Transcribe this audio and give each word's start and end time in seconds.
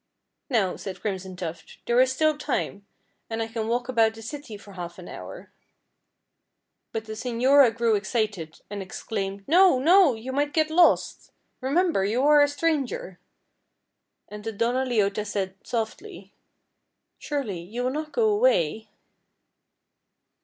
"Now," 0.49 0.77
said 0.77 0.99
Crimson 0.99 1.35
Tuft, 1.35 1.77
"there 1.85 2.01
is 2.01 2.11
still 2.11 2.35
time, 2.35 2.87
and 3.29 3.39
I 3.39 3.47
can 3.47 3.67
walk 3.67 3.87
about 3.87 4.15
the 4.15 4.23
city 4.23 4.57
for 4.57 4.71
half 4.71 4.97
an 4.97 5.07
hour." 5.07 5.51
But 6.91 7.05
the 7.05 7.13
señora 7.13 7.71
grew 7.71 7.93
excited, 7.93 8.61
and 8.71 8.81
exclaimed, 8.81 9.47
"No! 9.47 9.77
no! 9.77 10.15
you 10.15 10.31
might 10.31 10.53
get 10.53 10.71
lost; 10.71 11.29
remember, 11.59 12.03
you 12.03 12.23
are 12.23 12.41
a 12.41 12.47
stranger." 12.47 13.19
And 14.27 14.43
the 14.43 14.51
Donna 14.51 14.85
Leota 14.89 15.23
said, 15.23 15.53
softly, 15.63 16.33
"Surely, 17.19 17.59
you 17.59 17.83
will 17.83 17.91
not 17.91 18.11
go 18.11 18.27
away!" 18.27 18.89